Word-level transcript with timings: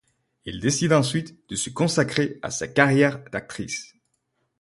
Elle 0.47 0.59
décide 0.59 0.93
ensuite 0.93 1.47
de 1.47 1.55
se 1.55 1.69
consacrer 1.69 2.39
à 2.41 2.49
sa 2.49 2.67
carrière 2.67 3.23
d'actrice. 3.25 3.93